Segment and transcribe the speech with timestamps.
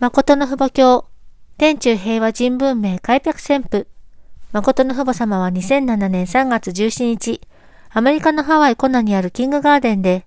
[0.00, 1.06] 誠の父母教、
[1.56, 3.88] 天中平和人文明開闢旋風。
[4.52, 7.40] 誠の父母様は2007年3月17日、
[7.90, 10.24] アメリカのハワイコナにあるキングガーデンで、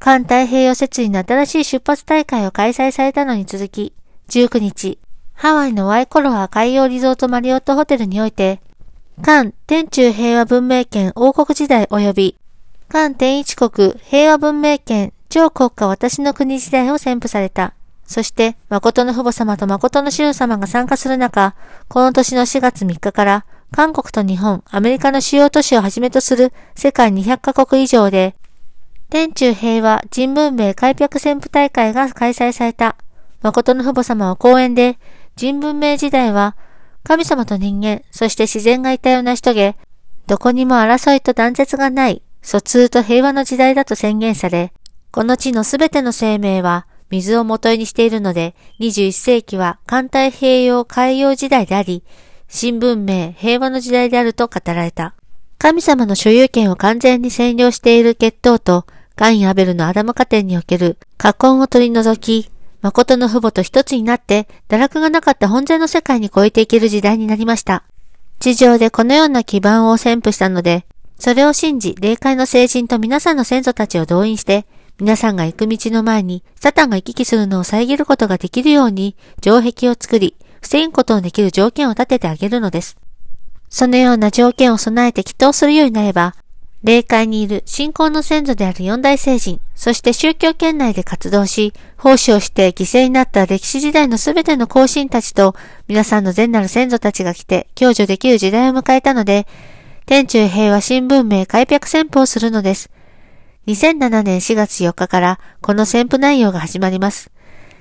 [0.00, 3.92] 環太平洋設理の新しい出発大会を開催されたのに続き、
[4.30, 4.98] 19日、
[5.34, 8.60] ハワイのワイコロア海洋リゾートマリオットホテルにおいて、
[9.22, 12.36] 韓天中平和文明圏王国時代及び、
[12.88, 17.75] 韓天一国平和文明圏超国家私の国時代を宣布された。
[18.06, 21.54] そして、誠の父母様と誠の主様が参加する中、
[21.88, 28.36] この年の4月3日から、韓国と日本、アメリカの主要都市をはじめとする世界200カ国以上で、
[29.10, 32.96] 天中平和人文明開闢旋風大会が開催された。
[33.42, 34.98] 誠の父母様は講演で、
[35.36, 36.56] 人文明時代は、
[37.02, 39.76] 神様と人間、そして自然が一体を成し遂げ、
[40.26, 44.72] どこにも争いと断絶がない、疎通と平和の時代だと宣言され、
[45.12, 52.02] この地のすべての生命は、水を元にしているので、21世紀は環太平洋海洋時代であり、
[52.48, 55.14] 新文明、平和の時代であると語られた。
[55.58, 62.50] 神様の所有権を完全に占領している血統と、ガイン・アベルのアダム家庭における禍根を取り除き、
[62.82, 67.84] 誠の父母と一つになって、堕落がなかった本然の世界に超えていける時代になりました。
[68.38, 70.84] 地上でこのような基盤を宣布したので、
[71.18, 74.66] それを信じ、霊界の聖人と皆さんの先祖たちを動員して、
[74.98, 82.96] 皆さんが行く道の前に、サタンが行き来するのを遮ることができるように、城壁を作り、防ぐことのできる条件を立ててあげるのです。
[83.68, 86.34] そのような条件を備えて祈祷するようになれば、
[86.82, 95.54] 霊界にいる信仰の先祖である四大聖人、そして宗教圏内で活動し、奉仕をして犠牲になった歴史時代のすべての後進たちと、
[95.88, 99.46] 皆さんの善なる先祖たちが来て、享受できる時代を迎えたので、
[100.06, 102.88] 天中平和新文明開闢戦法をするのです。
[103.66, 107.32] 2007年4月4日からこの宣布内容が始まります。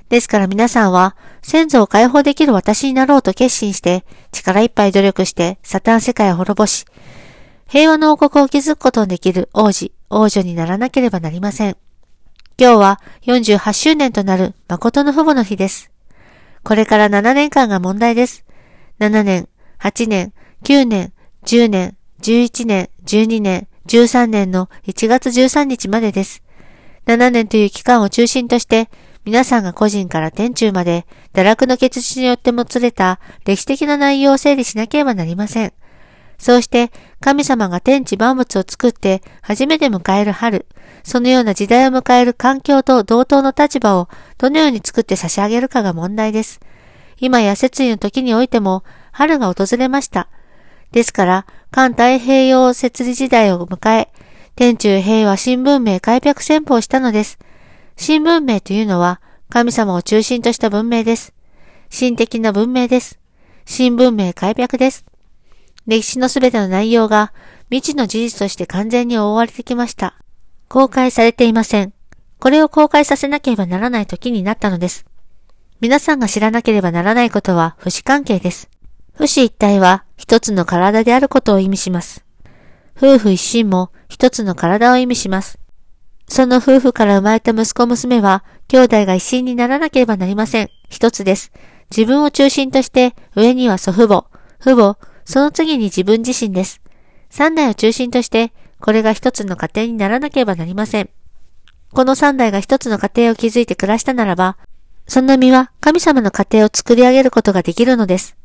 [0.09, 6.85] ですから皆さんは先祖を解放できる私になろうと決心して力いっぱい努力してサタン世界を滅ぼし、
[7.67, 11.77] 平和の王国を築くことのできる王子、王女にならなければなりません。
[12.59, 15.91] 今日は48周年となる誠の父母の日です。
[16.63, 18.43] これから7年間が問題です。
[18.99, 19.47] 7年、
[19.79, 21.13] 8年、9年、
[21.43, 26.43] 10年、11年、12年、13年の1月13日までです。
[27.05, 28.89] 7年という期間を中心として、
[29.25, 35.73] 皆さんが個人から天中まで、堕落の結実によってもつれた歴史的な内容を整理しなければなりません。
[36.37, 36.91] そうして、
[37.21, 40.67] 神様が天地万物を作って初めて迎える春、
[41.03, 46.59] そのような時代を迎える環境と同等の立場をどのように作って差し上げるかが問題です。
[47.17, 50.27] 今や節位の時においても、春が訪れました。
[50.95, 54.07] ですから、環太平洋設理時代を迎え、
[54.55, 57.37] 天中平和新文明開闢戦法をしたのです。
[57.97, 59.19] 新文明というのは、
[59.49, 61.33] 神様を中心とした文明です。
[61.89, 63.19] 新的な文明です。
[63.65, 65.03] 新文明開闢です。
[65.85, 67.33] 歴史のすべての内容が
[67.69, 70.15] 未知の事実として完全に覆われてきました。
[70.69, 71.91] 公開されていません。
[72.39, 75.05] これを公開させなければならない時になったのです。
[75.81, 78.69] 皆さんが知らなければならないことは不死関係です。
[79.17, 82.25] 不死一体は一つの体であることを意味します。
[82.97, 85.59] 夫婦一心も一つの体を意味します。
[86.27, 90.69] その夫婦から生まれた息子娘は、兄弟が一心にならなければなりません。
[90.89, 91.51] 一つです。
[91.91, 94.25] 自分を中心として、上には祖父母、
[94.59, 96.81] 父母、その次に自分自身です。
[97.29, 101.09] 三代を中心として、これが一つの家庭にならなければなりません。
[101.93, 104.57] この三代が一つの家庭を築いて暮らしたならば、
[105.07, 108.35] その身は神様の家庭を作り上げることができるのです。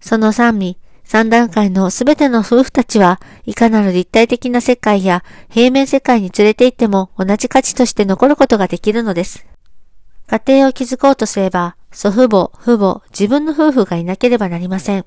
[0.00, 9.46] その三味、三段階のすべての夫婦たちは、いかなる立体的な世界や平面世界に連れて行っても同じ価値として残ることができるのです。
[10.26, 15.06] 家庭を築こうとすれば、祖父母、父母、自分の夫婦がいなければなりません。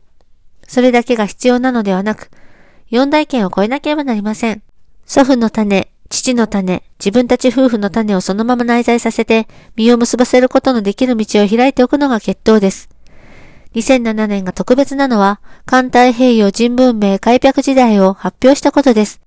[0.67, 2.31] それだけが必要なのではなく、
[2.89, 4.63] 四代権を超えなければなりません。
[5.05, 12.89] 祖父の種、父の種、自分たち夫婦の種をそのまま内在させて、身を結ばせることのできる道を開いておくのが決闘です。
[13.73, 19.21] 2007年が特別なのは、環太平洋人文明開闢時代を発表したことです。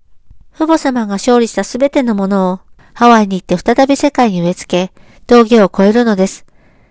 [0.52, 2.60] 父母様が勝利したすべてのものを、
[2.92, 4.92] ハワイに行って再び世界に植え付け、
[5.26, 6.44] 峠を越えるのです。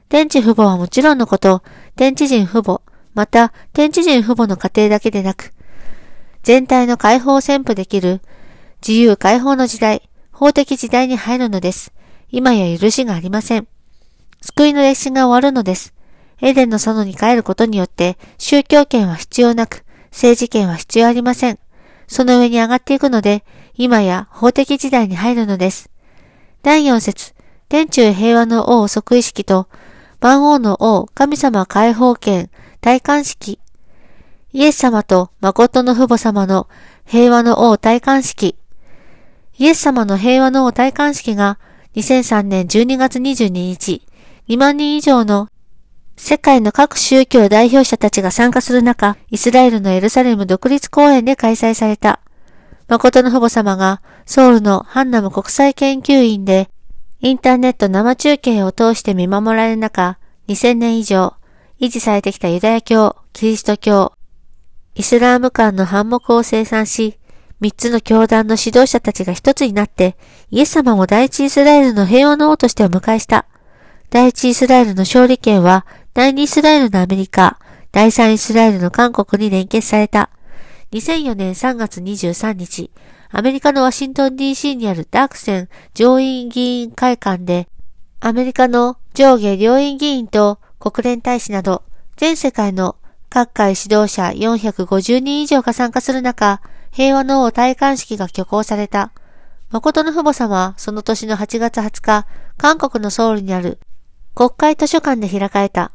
[0.09, 1.61] 天地父母はもちろんのこと、
[1.95, 2.81] 天地人父母、
[3.13, 5.53] また天地人父母の家庭だけでなく、
[6.41, 8.21] 全体の解放を宣布できる
[8.85, 11.94] 自由解放の時代、法的時代に入るのです。
[12.29, 13.67] 今や許しがありません。
[14.41, 15.94] 救いの歴史が終わるのです。
[16.45, 21.60] エデンの園に帰ることによって宗教権は必要なく、政治権は必要ありません。
[22.06, 23.45] その上に上がっていくので、
[23.75, 25.90] 今や法的時代に入るのです。
[26.62, 27.34] 第4節、
[27.69, 29.69] 天中平和の王即意識と、
[30.19, 32.50] 万王の王、神様解放権、
[32.81, 33.57] 戴冠式、
[34.51, 36.68] イエス様と誠の父母様の
[37.06, 38.57] 平和の王戴冠式、
[39.57, 41.57] イエス様の平和の王戴冠式が
[41.95, 44.06] 2003年12月22日、
[44.50, 45.48] 2万人以上の
[46.15, 52.19] 世界の各宗教代表者たちが参加する中、イスラエルのエルサレム独立公園で開催された。
[52.88, 56.69] 誠の父母様がソウルのハンナム国際研究院で
[57.21, 60.18] インターネット生中継を通して見守られる中、
[60.48, 61.36] 2000年以上
[61.80, 64.13] 維持されてきたユダヤ教、キリスト教、
[64.95, 67.18] イスラーム間の反目を生産し、
[67.59, 70.18] 三つの教団の指導者たちが一つになって、
[70.51, 73.45] イエス様を第一イスラエルの平和の王としてお迎えした。
[74.09, 77.57] 第一イスラエルの勝利権は、第二イスラエルのアメリカ、
[77.92, 80.30] 第三イスラエルの韓国に連結された。
[80.92, 82.92] 2004年3月23日、
[83.31, 87.68] アメリカのワシントン DC にあるダークセン上院議員会館で、
[88.19, 91.81] アメリカの上下両院議員と国連大使など、
[92.16, 92.95] 全世界の
[93.31, 96.62] 各界指導者450人以上が参加する中、
[96.92, 99.12] 平和の王戴冠式が挙行された。
[99.71, 102.27] 誠の父母様はその年の8月20日、
[102.57, 103.80] 韓国のソウルにある
[104.36, 105.92] 国会図書館で開かれた。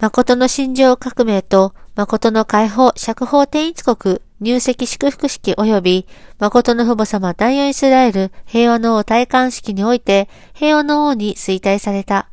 [0.00, 6.06] 誠の心情革命と誠の解放釈放天一国入籍祝福式及び
[6.38, 12.30] 誠の父母様第四イスラエル平和の王戴冠式において平和の王に衰退された。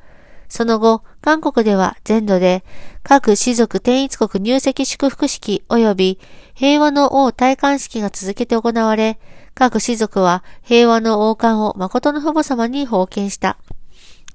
[0.48, 2.64] その後、韓国では全土で
[3.04, 6.20] 各氏族天一国入籍祝福式及び
[6.54, 9.20] 平和の王戴冠式が続けて行われ、
[9.56, 13.58] 各氏族は平和の王冠を誠の父母様に封建した。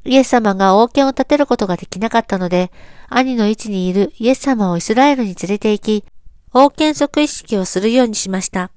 [0.05, 2.73] イエス様が王権を立てることができなかったので、
[3.09, 6.05] 兄の位置にいるイエス様をイスラエルに連れて行き、
[6.53, 8.71] 王権即位式をするようにしました。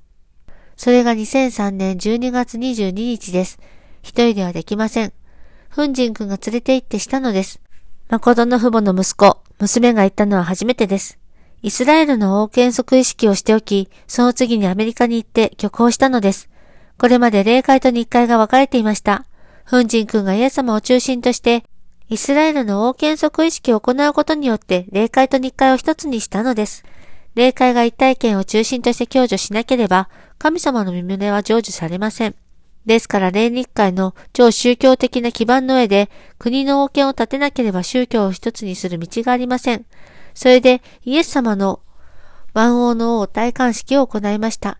[0.78, 3.60] それが2003年12月22日です。
[4.02, 5.14] 一人ではできません。
[5.70, 7.60] フンジン君が連れて行ってしたのです。
[8.10, 11.18] 誠の父母の息子、娘が行ったのは初めてです。
[11.64, 16.50] イスラエルの王権即位式をしておき、その次にアメリカに行って挙行したのです。
[16.98, 19.26] これまで霊界と日会が分かれていました。
[19.66, 21.64] フンジン君がイエス様を中心として、
[22.08, 26.84] イスラエルの王権即位式を行うことによって霊界と日会を一つにしたのです。
[27.34, 30.08] 霊界が一体験を中心として享受しなければ、
[30.38, 32.36] 神様の身胸は成就されません。
[32.86, 39.86] ですから、霊日会の超宗教的な基盤の上で、国の王権を立てなければ宗教を一つにする道がありません。
[40.36, 41.80] それで、イエス様の
[42.54, 44.78] 万王の王大観式を行いました。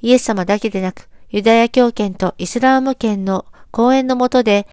[0.00, 4.68] イエス様だけでなく、ユダヤ教圏とイスラーム圏の講演のもとで、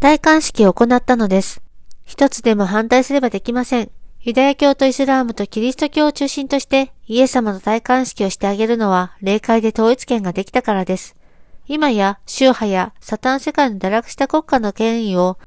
[0.00, 1.62] 大観式を行ったのです。
[2.04, 3.90] 一つでも反対すればできません。
[4.20, 11.16] ユダヤ教とイスラームとキリスト教を中心としてイエス様の大観式をしてあげるのは霊界で統一権ができたからです。
[11.66, 15.38] 今や宗派やサタン世界の堕落した国家の権威を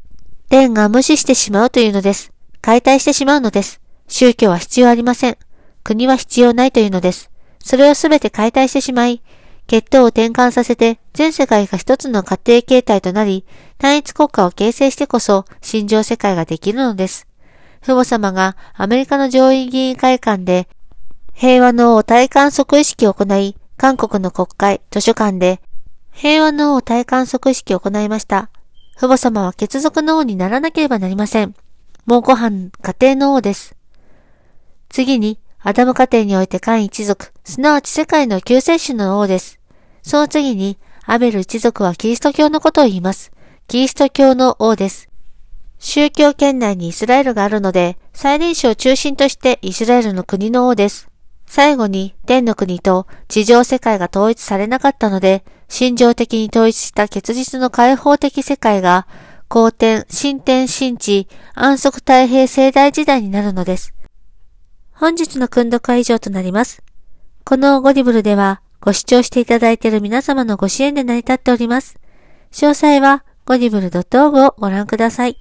[0.49, 2.31] 天が無視してしまうというのです。
[2.61, 3.81] 解体してしまうのです。
[4.07, 5.37] 宗教は必要ありません。
[5.83, 7.29] 国は必要ないというのです。
[7.59, 9.21] それをすべて解体してしまい、
[9.67, 13.45] 血統を転換させて全世界が一つの家庭形態となり、
[13.77, 17.27] 単一国家を形成してこそ、心情世界ができるのです。
[17.81, 20.67] 父母様がアメリカの上院議員会館で、
[21.33, 25.59] 平和の王体感即意識を行い、韓国の国会、図書館で
[26.15, 28.49] 平和の王体観測式を行いました。
[28.95, 31.53] 父母様は血族の王にならなければなりません。
[32.05, 33.75] 蒙古藩家庭の王です。
[34.87, 39.59] 次に、アダム家庭においてカン一族、すなわち世界の救世主の王です。
[40.03, 43.31] その次に、アベル一族はキリスト教のことを言います。
[43.67, 45.09] キリスト教の王です。
[45.79, 51.09] 宗教圏内にイスラエルがあるので、再臨史を中心としてイスラエルの国の王です。
[51.47, 59.07] 最後に天の国と地上世界が統一されなかったので、心情的に統一した結実の開放的世界が、
[59.47, 63.95] 後天、新天、新地、安息太平盛大時代になるのです。
[64.97, 66.81] 本日の訓読は以上となります。
[67.43, 71.99] このゴディブルでは、ご視聴していただいている皆様のご支援で成り立っております。
[72.51, 75.37] 詳細は、ゴディブル .org をご覧ください。